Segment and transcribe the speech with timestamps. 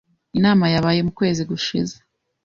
[0.37, 1.95] Inama yabaye mu kwezi gushize.